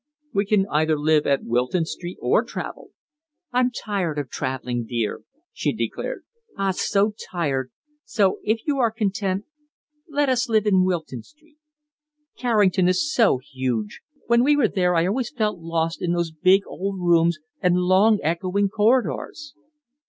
[0.33, 2.89] We can either live at Wilton Street, or travel."
[3.51, 5.21] "I'm tired of travelling, dear,"
[5.53, 6.23] she declared.
[6.57, 7.69] "Ah, so tired!
[8.03, 9.45] So, if you are content,
[10.09, 11.59] let us live in Wilton Street.
[12.35, 14.01] Carrington is so huge.
[14.25, 18.17] When we were there I always felt lost in those big old rooms and long,
[18.23, 19.53] echoing corridors."